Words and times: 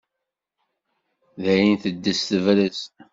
Dayen 1.43 1.75
teddez 1.83 2.19
tebrez. 2.27 2.79